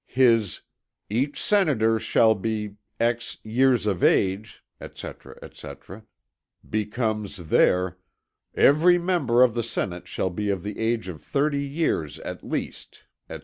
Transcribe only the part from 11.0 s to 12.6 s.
of thirty years at